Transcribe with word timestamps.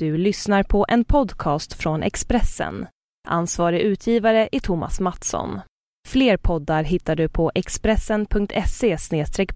Du 0.00 0.16
lyssnar 0.16 0.62
på 0.62 0.86
en 0.88 1.04
podcast 1.04 1.72
från 1.72 2.02
Expressen. 2.02 2.86
Ansvarig 3.28 3.80
utgivare 3.80 4.48
är 4.52 4.60
Thomas 4.60 5.00
Mattsson. 5.00 5.60
Fler 6.08 6.36
poddar 6.36 6.82
hittar 6.82 7.16
du 7.16 7.28
på 7.28 7.52
expressen.se 7.54 8.96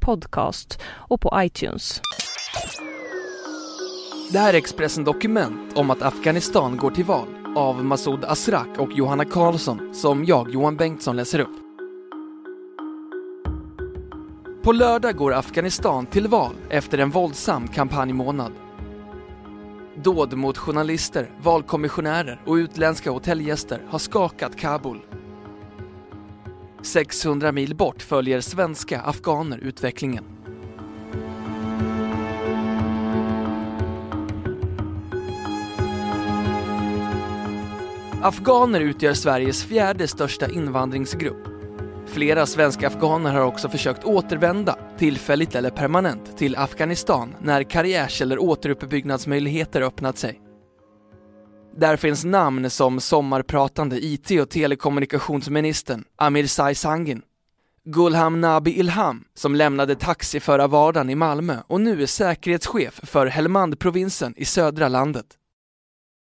podcast 0.00 0.80
och 0.86 1.20
på 1.20 1.32
iTunes. 1.36 2.00
Det 4.32 4.38
här 4.38 4.54
är 4.54 4.58
Expressen 4.58 5.04
Dokument 5.04 5.78
om 5.78 5.90
att 5.90 6.02
Afghanistan 6.02 6.76
går 6.76 6.90
till 6.90 7.04
val 7.04 7.28
av 7.56 7.84
Masoud 7.84 8.24
Azrak 8.24 8.78
och 8.78 8.92
Johanna 8.92 9.24
Karlsson 9.24 9.94
som 9.94 10.24
jag, 10.24 10.50
Johan 10.50 10.76
Bengtsson, 10.76 11.16
läser 11.16 11.38
upp. 11.38 11.56
På 14.62 14.72
lördag 14.72 15.16
går 15.16 15.34
Afghanistan 15.34 16.06
till 16.06 16.28
val 16.28 16.54
efter 16.70 16.98
en 16.98 17.10
våldsam 17.10 17.68
kampanjmånad. 17.68 18.52
Dåd 19.96 20.34
mot 20.34 20.58
journalister, 20.58 21.30
valkommissionärer 21.42 22.40
och 22.46 22.54
utländska 22.54 23.10
hotellgäster 23.10 23.82
har 23.88 23.98
skakat 23.98 24.56
Kabul. 24.56 25.00
600 26.82 27.52
mil 27.52 27.74
bort 27.76 28.02
följer 28.02 28.40
svenska 28.40 29.00
afghaner 29.00 29.58
utvecklingen. 29.58 30.24
Afghaner 38.22 38.80
utgör 38.80 39.12
Sveriges 39.12 39.64
fjärde 39.64 40.08
största 40.08 40.50
invandringsgrupp. 40.50 41.53
Flera 42.14 42.46
svenska 42.46 42.86
afghaner 42.86 43.32
har 43.32 43.40
också 43.40 43.68
försökt 43.68 44.04
återvända, 44.04 44.78
tillfälligt 44.98 45.54
eller 45.54 45.70
permanent, 45.70 46.36
till 46.36 46.56
Afghanistan 46.56 47.34
när 47.42 47.62
karriärs 47.62 48.22
eller 48.22 48.38
återuppbyggnadsmöjligheter 48.38 49.82
öppnat 49.82 50.18
sig. 50.18 50.40
Där 51.76 51.96
finns 51.96 52.24
namn 52.24 52.70
som 52.70 53.00
sommarpratande 53.00 53.96
IT 54.04 54.30
och 54.40 54.50
telekommunikationsministern 54.50 56.04
Amir 56.16 56.46
Sai 56.46 56.74
Sangin, 56.74 57.22
Gulham 57.84 58.40
Nabi 58.40 58.78
Ilham 58.78 59.24
som 59.34 59.54
lämnade 59.54 59.94
taxiförarvardagen 59.94 61.10
i 61.10 61.14
Malmö 61.14 61.56
och 61.66 61.80
nu 61.80 62.02
är 62.02 62.06
säkerhetschef 62.06 63.00
för 63.02 63.26
Helmand-provinsen 63.26 64.34
i 64.36 64.44
södra 64.44 64.88
landet. 64.88 65.26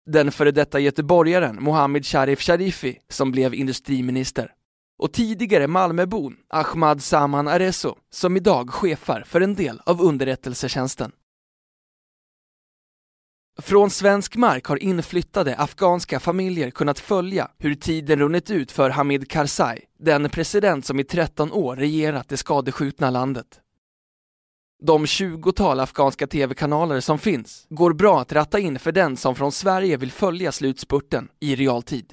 Den 0.07 0.33
före 0.33 0.51
detta 0.51 0.79
göteborgaren 0.79 1.57
Mohammed 1.61 2.07
Sharif 2.07 2.41
Sharifi 2.41 2.99
som 3.09 3.33
blev 3.33 3.55
industriminister 3.55 4.56
och 4.99 5.13
tidigare 5.13 5.67
Malmöbon 5.67 6.37
Ahmad 6.49 7.03
Saman 7.03 7.49
Areso 7.49 7.95
som 8.11 8.37
idag 8.37 8.71
chefar 8.71 9.23
för 9.27 9.41
en 9.41 9.55
del 9.55 9.81
av 9.87 10.01
underrättelsetjänsten. 10.03 11.13
Från 13.59 13.91
svensk 13.91 14.37
mark 14.37 14.65
har 14.67 14.83
inflyttade 14.83 15.57
afghanska 15.57 16.21
familjer 16.21 16.71
kunnat 16.71 16.99
följa 16.99 17.51
hur 17.59 17.75
tiden 17.75 18.19
runnit 18.19 18.51
ut 18.51 18.73
för 18.73 18.91
Hamid 18.91 19.31
Karzai, 19.31 19.81
den 19.99 20.31
president 20.31 20.87
som 20.87 21.01
i 21.01 21.05
13 21.05 21.53
år 21.53 21.77
regerat 21.77 22.29
det 22.29 22.37
skadeskjutna 22.37 23.11
landet. 23.11 23.61
De 24.83 25.07
tjugotal 25.07 25.81
afghanska 25.81 26.27
tv-kanaler 26.27 27.01
som 27.01 27.19
finns 27.19 27.67
går 27.69 27.93
bra 27.93 28.21
att 28.21 28.33
ratta 28.33 28.59
in 28.59 28.79
för 28.79 28.93
den 28.93 29.17
som 29.17 29.35
från 29.35 29.53
Sverige 29.53 29.97
vill 29.97 30.13
följa 30.13 30.53
slutspurten 30.53 31.29
i 31.41 31.57
realtid. 31.57 32.13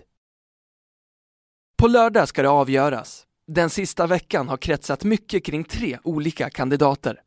På 1.84 1.88
lördag 1.88 2.28
ska 2.28 2.42
det 2.42 2.50
avgöras. 2.50 3.23
Den 3.48 3.70
sista 3.70 4.08
veckan 4.08 4.50
har 4.50 4.58
kretsat 4.58 5.03
mycket 5.03 5.45
kring 5.45 5.64
tre 5.64 6.00
olika 6.03 6.50
kandidater. 6.50 7.22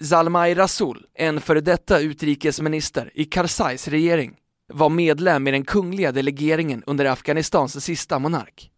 Zalmay 0.00 0.54
Rasul, 0.54 1.06
en 1.14 1.40
före 1.40 1.60
detta 1.60 2.00
utrikesminister 2.00 3.10
i 3.14 3.24
Karzais 3.24 3.88
regering, 3.88 4.36
var 4.72 4.88
medlem 4.88 5.48
i 5.48 5.50
den 5.50 5.64
kungliga 5.64 6.12
delegeringen 6.12 6.82
under 6.86 7.04
Afghanistans 7.04 7.84
sista 7.84 8.18
monark. 8.18 8.70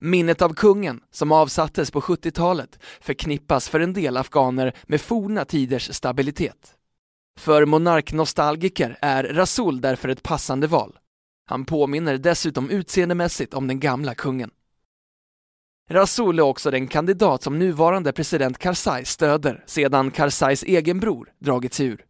Minnet 0.00 0.42
av 0.42 0.54
kungen, 0.54 1.00
som 1.10 1.32
avsattes 1.32 1.90
på 1.90 2.00
70-talet, 2.00 2.78
förknippas 3.00 3.68
för 3.68 3.80
en 3.80 3.92
del 3.92 4.16
afghaner 4.16 4.76
med 4.86 5.00
forna 5.00 5.44
tiders 5.44 5.94
stabilitet. 5.94 6.74
För 7.38 7.64
monarknostalgiker 7.64 8.98
är 9.00 9.24
Rasul 9.24 9.80
därför 9.80 10.08
ett 10.08 10.22
passande 10.22 10.66
val. 10.66 10.98
Han 11.48 11.64
påminner 11.64 12.18
dessutom 12.18 12.70
utseendemässigt 12.70 13.54
om 13.54 13.66
den 13.66 13.80
gamla 13.80 14.14
kungen. 14.14 14.50
Rasul 15.90 16.38
är 16.38 16.42
också 16.42 16.70
den 16.70 16.86
kandidat 16.86 17.42
som 17.42 17.58
nuvarande 17.58 18.12
president 18.12 18.58
Karzai 18.58 19.04
stöder 19.04 19.64
sedan 19.66 20.10
Karzais 20.10 20.62
egen 20.62 21.00
bror 21.00 21.28
dragit 21.38 21.74
sig 21.74 21.86
ur. 21.86 22.04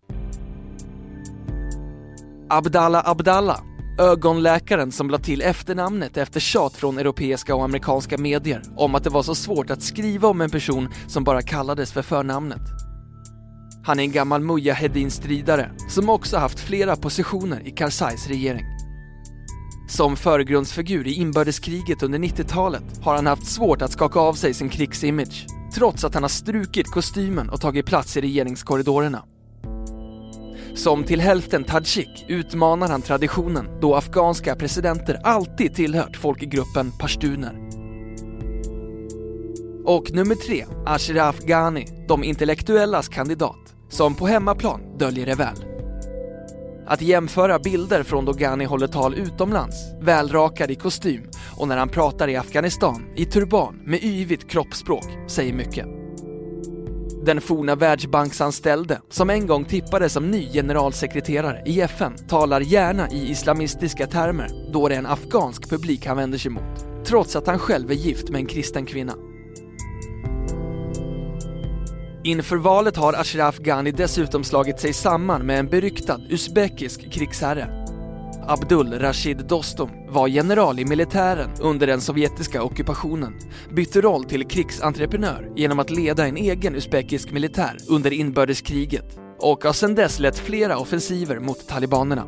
Abdallah 2.49 3.09
Abdallah, 3.09 3.61
ögonläkaren 4.01 4.93
som 4.93 5.11
lade 5.11 5.25
till 5.25 5.43
efternamnet 5.43 6.17
efter 6.17 6.41
tjat 6.41 6.73
från 6.73 6.99
europeiska 6.99 7.55
och 7.55 7.65
amerikanska 7.65 8.19
medier 8.19 8.63
om 8.77 8.95
att 8.95 9.05
det 9.05 9.11
var 9.11 9.23
så 9.23 9.35
svårt 9.35 9.71
att 9.71 9.83
skriva 9.83 10.29
om 10.29 10.41
en 10.41 10.51
person 10.51 10.89
som 11.07 11.25
bara 11.25 11.43
kallades 11.43 11.93
för 11.93 12.03
förnamnet. 12.03 12.63
Han 13.85 13.99
är 13.99 14.03
en 14.03 14.13
gammal 14.13 14.43
Mujahedin-stridare 14.43 15.71
som 15.89 16.09
också 16.09 16.37
haft 16.37 16.61
flera 16.61 16.97
positioner 16.97 17.67
i 17.67 17.71
Karzais 17.71 18.29
regering. 18.29 18.76
Som 19.89 20.17
förgrundsfigur 20.17 21.07
i 21.07 21.15
inbördeskriget 21.15 22.03
under 22.03 22.19
90-talet 22.19 22.83
har 23.03 23.15
han 23.15 23.27
haft 23.27 23.47
svårt 23.47 23.83
att 23.83 23.93
skaka 23.93 24.21
av 24.21 24.35
sig 24.35 24.55
sin 24.55 24.69
krigsimage, 24.69 25.47
trots 25.75 26.05
att 26.05 26.15
han 26.15 26.23
har 26.25 26.29
strukit 26.29 26.91
kostymen 26.91 27.51
och 27.51 27.61
tagit 27.61 27.87
plats 27.87 28.17
i 28.17 28.21
regeringskorridorerna. 28.21 29.25
Som 30.75 31.05
till 31.05 31.21
hälften 31.21 31.65
tadzjik 31.65 32.25
utmanar 32.29 32.89
han 32.89 33.03
traditionen 33.03 33.81
då 33.81 33.95
afghanska 33.95 34.57
presidenter 34.57 35.21
alltid 35.25 35.75
tillhört 35.75 36.17
folkgruppen 36.17 36.93
pashtuner. 36.99 37.69
Och 39.85 40.11
nummer 40.13 40.35
tre, 40.35 40.65
Ashraf 40.87 41.39
Ghani, 41.39 41.87
de 42.09 42.25
intellektuellas 42.25 43.09
kandidat, 43.09 43.75
som 43.89 44.15
på 44.15 44.27
hemmaplan 44.27 44.99
döljer 44.99 45.27
det 45.27 45.35
väl. 45.35 45.76
Att 46.87 47.03
jämföra 47.03 47.59
bilder 47.59 48.03
från 48.03 48.25
då 48.25 48.33
Ghani 48.33 48.65
håller 48.65 48.87
tal 48.87 49.15
utomlands, 49.15 49.77
välrakad 50.01 50.71
i 50.71 50.75
kostym 50.75 51.23
och 51.57 51.69
när 51.69 51.77
han 51.77 51.89
pratar 51.89 52.29
i 52.29 52.37
Afghanistan 52.37 53.03
i 53.17 53.25
turban 53.25 53.81
med 53.85 54.05
yvigt 54.05 54.51
kroppsspråk 54.51 55.05
säger 55.29 55.53
mycket. 55.53 55.87
Den 57.25 57.41
forna 57.41 57.75
världsbanksanställde, 57.75 59.01
som 59.11 59.31
en 59.31 59.47
gång 59.47 59.65
tippades 59.65 60.13
som 60.13 60.31
ny 60.31 60.53
generalsekreterare 60.53 61.63
i 61.67 61.81
FN, 61.81 62.17
talar 62.29 62.61
gärna 62.61 63.11
i 63.11 63.31
islamistiska 63.31 64.07
termer 64.07 64.49
då 64.73 64.89
det 64.89 64.95
är 64.95 64.99
en 64.99 65.07
afghansk 65.07 65.71
publik 65.71 66.07
han 66.07 66.17
vänder 66.17 66.39
sig 66.39 66.51
mot, 66.51 66.87
trots 67.07 67.37
att 67.37 67.47
han 67.47 67.59
själv 67.59 67.91
är 67.91 67.95
gift 67.95 68.29
med 68.29 68.39
en 68.39 68.47
kristen 68.47 68.87
kvinna. 68.87 69.15
Inför 72.27 72.57
valet 72.57 72.97
har 72.97 73.13
Ashraf 73.13 73.59
Ghani 73.59 73.91
dessutom 73.91 74.45
slagit 74.45 74.81
sig 74.81 74.93
samman 74.93 75.47
med 75.47 75.59
en 75.59 75.67
beryktad 75.67 76.21
usbekisk 76.31 77.13
krigsherre. 77.13 77.87
Abdul 78.47 78.93
Rashid 78.93 79.47
Dostum 79.47 79.89
var 80.09 80.29
general 80.29 80.79
i 80.79 80.85
militären 80.85 81.51
under 81.61 81.87
den 81.87 82.01
sovjetiska 82.01 82.63
ockupationen, 82.63 83.39
bytte 83.75 84.01
roll 84.01 84.25
till 84.25 84.47
krigsentreprenör 84.47 85.53
genom 85.57 85.79
att 85.79 85.91
leda 85.91 86.27
en 86.27 86.37
egen 86.37 86.75
usbekisk 86.75 87.31
militär 87.33 87.77
under 87.89 88.13
inbördeskriget 88.13 89.19
och 89.39 89.65
har 89.65 89.73
sedan 89.73 89.95
dess 89.95 90.19
lett 90.19 90.39
flera 90.39 90.79
offensiver 90.79 91.39
mot 91.39 91.69
talibanerna. 91.69 92.27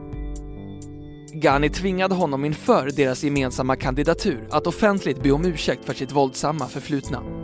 Ghani 1.33 1.71
tvingade 1.71 2.15
honom 2.15 2.45
inför 2.45 2.91
deras 2.97 3.25
gemensamma 3.25 3.77
kandidatur 3.77 4.49
att 4.51 4.67
offentligt 4.67 5.23
be 5.23 5.31
om 5.31 5.45
ursäkt 5.45 5.85
för 5.85 5.95
sitt 5.95 6.13
våldsamma 6.13 6.67
förflutna. 6.67 7.38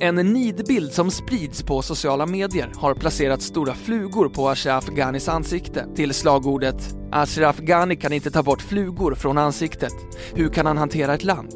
En 0.00 0.14
nidbild 0.14 0.92
som 0.92 1.10
sprids 1.10 1.62
på 1.62 1.82
sociala 1.82 2.26
medier 2.26 2.72
har 2.76 2.94
placerat 2.94 3.42
stora 3.42 3.74
flugor 3.74 4.28
på 4.28 4.48
Ashraf 4.48 4.86
Ghanis 4.86 5.28
ansikte 5.28 5.86
till 5.94 6.14
slagordet 6.14 6.96
“Ashraf 7.12 7.58
Ghani 7.58 7.96
kan 7.96 8.12
inte 8.12 8.30
ta 8.30 8.42
bort 8.42 8.62
flugor 8.62 9.14
från 9.14 9.38
ansiktet. 9.38 9.92
Hur 10.34 10.48
kan 10.48 10.66
han 10.66 10.78
hantera 10.78 11.14
ett 11.14 11.24
land?” 11.24 11.54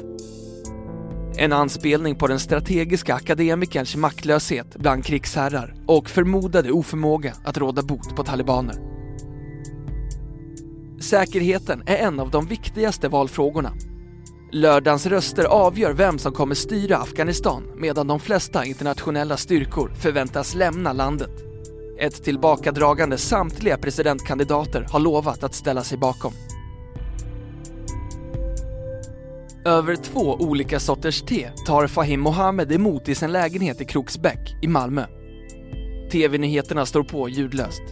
En 1.37 1.53
anspelning 1.53 2.15
på 2.15 2.27
den 2.27 2.39
strategiska 2.39 3.15
akademikerns 3.15 3.95
maktlöshet 3.95 4.75
bland 4.75 5.05
krigsherrar 5.05 5.75
och 5.87 6.09
förmodade 6.09 6.71
oförmåga 6.71 7.33
att 7.43 7.57
råda 7.57 7.81
bot 7.81 8.15
på 8.15 8.23
talibaner. 8.23 8.75
Säkerheten 10.99 11.83
är 11.85 11.97
en 11.97 12.19
av 12.19 12.31
de 12.31 12.45
viktigaste 12.45 13.07
valfrågorna 13.07 13.73
Lördagens 14.53 15.05
röster 15.05 15.43
avgör 15.43 15.93
vem 15.93 16.19
som 16.19 16.33
kommer 16.33 16.55
styra 16.55 16.97
Afghanistan 16.97 17.63
medan 17.75 18.07
de 18.07 18.19
flesta 18.19 18.65
internationella 18.65 19.37
styrkor 19.37 19.91
förväntas 19.99 20.55
lämna 20.55 20.93
landet. 20.93 21.31
Ett 21.99 22.23
tillbakadragande 22.23 23.17
samtliga 23.17 23.77
presidentkandidater 23.77 24.87
har 24.91 24.99
lovat 24.99 25.43
att 25.43 25.55
ställa 25.55 25.83
sig 25.83 25.97
bakom. 25.97 26.33
Över 29.65 29.95
två 29.95 30.35
olika 30.39 30.79
sorters 30.79 31.21
te 31.21 31.51
tar 31.65 31.87
Fahim 31.87 32.21
Mohammed 32.21 32.71
emot 32.71 33.09
i 33.09 33.15
sin 33.15 33.31
lägenhet 33.31 33.81
i 33.81 33.85
Kroksbäck 33.85 34.55
i 34.61 34.67
Malmö. 34.67 35.05
TV-nyheterna 36.11 36.85
står 36.85 37.03
på 37.03 37.29
ljudlöst. 37.29 37.83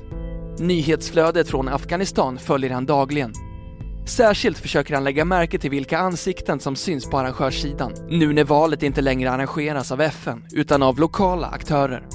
Nyhetsflödet 0.60 1.48
från 1.48 1.68
Afghanistan 1.68 2.38
följer 2.38 2.70
han 2.70 2.86
dagligen. 2.86 3.49
Särskilt 4.10 4.58
försöker 4.58 4.94
han 4.94 5.04
lägga 5.04 5.26
märke 5.26 5.60
till 5.60 5.70
vilka 5.70 5.98
ansikten 5.98 6.60
som 6.60 6.76
syns 6.76 7.10
på 7.10 7.18
arrangörssidan, 7.20 7.94
nu 8.10 8.34
när 8.34 8.44
valet 8.44 8.84
inte 8.84 9.02
längre 9.02 9.32
arrangeras 9.32 9.92
av 9.92 10.02
FN, 10.02 10.46
utan 10.52 10.84
av 10.84 11.00
lokala 11.00 11.48
aktörer. 11.48 12.08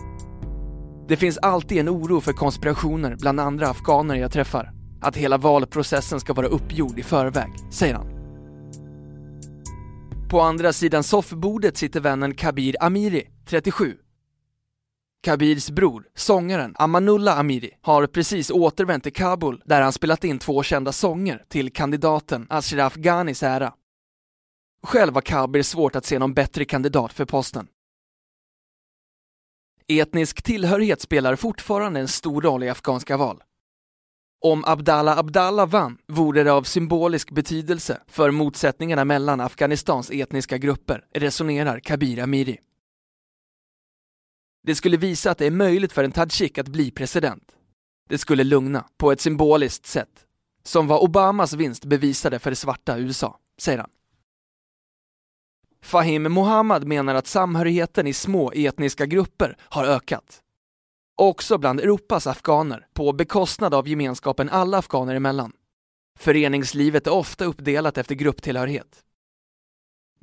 Det 1.09 1.17
finns 1.17 1.39
alltid 1.39 1.79
en 1.79 1.89
oro 1.89 2.21
för 2.21 2.33
konspirationer 2.33 3.17
bland 3.21 3.41
andra 3.41 3.69
afghaner 3.69 4.15
jag 4.15 4.33
träffar. 4.33 4.73
Att 5.01 5.17
hela 5.17 5.39
valprocessen 5.39 6.21
ska 6.21 6.33
vara 6.33 6.47
uppgjord 6.47 6.99
i 6.99 7.03
förväg, 7.03 7.53
säger 7.73 7.95
han. 7.95 8.07
På 10.31 10.41
andra 10.41 10.73
sidan 10.73 11.03
soffbordet 11.03 11.77
sitter 11.77 12.01
vännen 12.01 12.35
Kabir 12.35 12.77
Amiri, 12.81 13.23
37. 13.47 13.95
Kabirs 15.25 15.71
bror, 15.71 16.09
sångaren 16.15 16.75
Amanullah 16.79 17.39
Amiri, 17.39 17.71
har 17.83 18.07
precis 18.07 18.51
återvänt 18.51 19.03
till 19.03 19.13
Kabul 19.13 19.63
där 19.65 19.83
han 19.83 19.93
spelat 19.93 20.25
in 20.25 20.39
två 20.39 20.63
kända 20.63 20.93
sånger 20.93 21.45
till 21.49 21.73
kandidaten 21.73 22.47
Ashraf 22.51 22.95
Ghanis 22.95 23.43
ära. 23.43 23.75
Själv 24.83 25.15
har 25.15 25.21
Kabir 25.21 25.63
svårt 25.63 25.97
att 25.97 26.05
se 26.05 26.19
någon 26.19 26.35
bättre 26.35 26.65
kandidat 26.65 27.13
för 27.13 27.25
posten. 27.25 27.67
Etnisk 29.89 30.43
tillhörighet 30.43 31.01
spelar 31.01 31.37
fortfarande 31.37 32.01
en 32.01 32.09
stor 32.09 32.43
roll 32.43 32.63
i 32.63 32.69
afghanska 32.69 33.17
val. 33.17 33.43
Om 34.45 34.65
Abdallah 34.67 35.19
Abdallah 35.19 35.69
vann 35.69 35.99
vore 36.09 36.43
det 36.43 36.53
av 36.53 36.63
symbolisk 36.63 37.31
betydelse 37.31 38.01
för 38.07 38.31
motsättningarna 38.31 39.05
mellan 39.05 39.41
Afghanistans 39.41 40.11
etniska 40.11 40.59
grupper, 40.59 41.05
resonerar 41.15 41.81
Kabir 41.81 42.19
Amiri. 42.21 42.59
Det 44.67 44.75
skulle 44.75 44.97
visa 44.97 45.31
att 45.31 45.39
det 45.39 45.47
är 45.47 45.51
möjligt 45.51 45.93
för 45.93 46.05
en 46.05 46.13
Tadzjik 46.13 46.59
att 46.59 46.69
bli 46.69 46.91
president. 46.91 47.57
Det 48.09 48.19
skulle 48.19 48.45
lugna, 48.45 48.85
på 48.97 49.13
ett 49.13 49.21
symboliskt 49.21 49.87
sätt, 49.87 50.27
som 50.63 50.87
vad 50.87 51.03
Obamas 51.03 51.53
vinst 51.53 51.85
bevisade 51.85 52.39
för 52.39 52.51
det 52.51 52.57
svarta 52.57 52.99
USA, 52.99 53.39
säger 53.59 53.79
han. 53.79 53.91
Fahim 55.83 56.33
Mohammad 56.33 56.87
menar 56.87 57.15
att 57.15 57.27
samhörigheten 57.27 58.07
i 58.07 58.13
små 58.13 58.53
etniska 58.53 59.07
grupper 59.07 59.57
har 59.61 59.85
ökat. 59.85 60.41
Också 61.17 61.59
bland 61.59 61.81
Europas 61.81 62.27
afghaner, 62.27 62.87
på 62.95 63.13
bekostnad 63.13 63.75
av 63.75 63.89
gemenskapen 63.89 64.49
alla 64.49 64.79
afghaner 64.79 65.15
emellan. 65.15 65.53
Föreningslivet 66.19 67.07
är 67.07 67.13
ofta 67.13 67.45
uppdelat 67.45 67.99
efter 67.99 68.15
grupptillhörighet. 68.15 69.05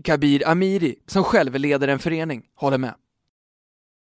Kabir 0.04 0.48
Amiri, 0.48 0.96
som 1.06 1.24
själv 1.24 1.56
leder 1.56 1.88
en 1.88 2.00
förening, 2.00 2.44
håller 2.56 2.78
med. 2.78 2.96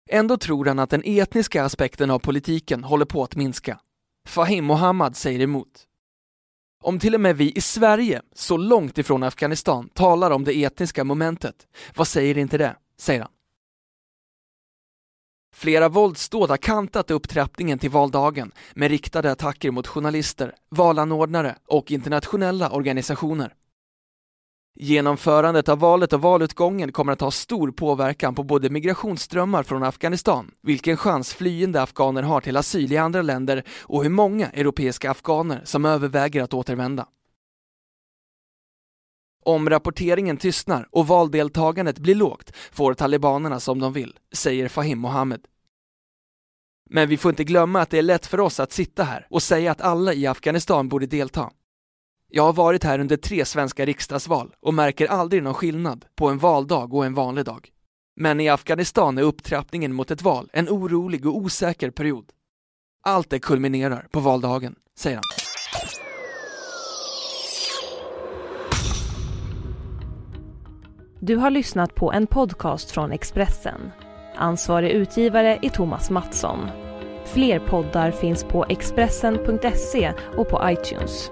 Ändå 0.09 0.38
tror 0.38 0.65
han 0.65 0.80
att 0.80 0.89
den 0.89 1.01
etniska 1.06 1.63
aspekten 1.63 2.12
av 2.12 2.19
politiken 2.19 2.83
håller 2.83 3.06
på 3.06 3.24
att 3.24 3.36
minska. 3.36 3.80
Fahim 4.27 4.65
Mohammad 4.65 5.15
säger 5.15 5.39
emot. 5.39 5.88
Om 6.83 7.00
till 7.00 7.15
och 7.15 7.21
med 7.21 7.38
vi 7.38 7.51
i 7.51 7.62
Sverige, 7.62 8.21
så 8.33 8.57
långt 8.57 8.98
ifrån 8.98 9.24
Afghanistan, 9.24 9.89
talar 9.94 10.31
om 10.31 10.44
det 10.44 10.63
etniska 10.63 11.04
momentet, 11.04 11.68
vad 11.95 12.07
säger 12.07 12.38
inte 12.38 12.57
det? 12.57 12.75
säger 13.00 13.21
han. 13.21 13.31
Flera 15.56 15.89
våldsdåd 15.89 16.50
har 16.50 16.57
kantat 16.57 17.12
upptrappningen 17.12 17.80
till 17.80 17.89
valdagen 17.89 18.51
med 18.74 18.92
riktade 18.92 19.31
attacker 19.31 19.71
mot 19.71 19.88
journalister, 19.88 20.56
valanordnare 20.69 21.56
och 21.68 21.92
internationella 21.92 22.69
organisationer. 22.69 23.53
Genomförandet 24.79 25.69
av 25.69 25.79
valet 25.79 26.13
och 26.13 26.21
valutgången 26.21 26.91
kommer 26.91 27.13
att 27.13 27.21
ha 27.21 27.31
stor 27.31 27.71
påverkan 27.71 28.35
på 28.35 28.44
både 28.44 28.69
migrationsströmmar 28.69 29.63
från 29.63 29.83
Afghanistan, 29.83 30.51
vilken 30.62 30.97
chans 30.97 31.33
flyende 31.33 31.81
afghaner 31.81 32.24
har 32.24 32.41
till 32.41 32.57
asyl 32.57 32.91
i 32.91 32.97
andra 32.97 33.21
länder 33.21 33.63
och 33.81 34.03
hur 34.03 34.09
många 34.09 34.50
europeiska 34.50 35.12
afghaner 35.12 35.62
som 35.63 35.85
överväger 35.85 36.44
att 36.44 36.53
återvända. 36.53 37.07
Om 39.45 39.69
rapporteringen 39.69 40.38
tystnar 40.38 40.88
och 40.91 41.07
valdeltagandet 41.07 42.00
blir 42.00 42.15
lågt 42.15 42.51
får 42.71 42.94
talibanerna 42.94 43.59
som 43.59 43.79
de 43.79 43.94
vill, 43.94 44.15
säger 44.33 44.68
Fahim 44.68 45.00
Mohammed. 45.00 45.41
Men 46.89 47.09
vi 47.09 47.18
får 47.18 47.29
inte 47.29 47.44
glömma 47.44 47.81
att 47.81 47.89
det 47.89 47.97
är 47.97 48.01
lätt 48.01 48.25
för 48.25 48.39
oss 48.39 48.59
att 48.59 48.71
sitta 48.71 49.03
här 49.03 49.27
och 49.29 49.44
säga 49.44 49.71
att 49.71 49.81
alla 49.81 50.13
i 50.13 50.27
Afghanistan 50.27 50.89
borde 50.89 51.06
delta. 51.06 51.51
Jag 52.29 52.44
har 52.44 52.53
varit 52.53 52.83
här 52.83 53.00
under 53.00 53.18
tre 53.18 53.45
svenska 53.45 53.85
riksdagsval 53.85 54.56
och 54.59 54.74
märker 54.74 55.07
aldrig 55.07 55.44
någon 55.44 55.53
skillnad 55.53 56.06
på 56.15 56.29
en 56.29 56.38
valdag 56.38 56.94
och 56.94 57.06
en 57.06 57.13
vanlig 57.13 57.45
dag. 57.45 57.69
Men 58.15 58.39
i 58.39 58.50
Afghanistan 58.50 59.18
är 59.18 59.21
upptrappningen 59.21 59.94
mot 59.94 60.12
ett 60.12 60.21
val 60.21 60.50
en 60.53 60.69
orolig 60.69 61.25
och 61.25 61.38
osäker 61.38 61.91
period. 61.91 62.31
Allt 63.03 63.29
det 63.29 63.39
kulminerar 63.39 64.07
på 64.12 64.19
valdagen, 64.19 64.75
säger 65.00 65.15
han. 65.15 65.24
Du 71.19 71.35
har 71.35 71.50
lyssnat 71.50 71.95
på 71.95 72.12
en 72.12 72.27
podcast 72.27 72.91
från 72.91 73.12
Expressen. 73.12 73.91
Ansvarig 74.35 74.91
utgivare 74.91 75.59
är 75.62 75.69
Thomas 75.69 76.09
Mattsson. 76.09 76.59
Fler 77.25 77.59
poddar 77.59 78.12
finns 78.12 78.44
på 78.44 78.65
Expressen.se 78.69 80.13
och 80.38 80.50
på 80.50 80.62
iTunes. 80.69 81.31